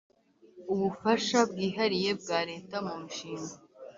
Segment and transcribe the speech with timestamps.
[0.73, 3.53] ubufasha bwihariye bwa leta mu mishinga